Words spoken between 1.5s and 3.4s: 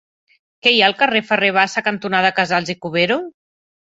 Bassa cantonada Casals i Cuberó?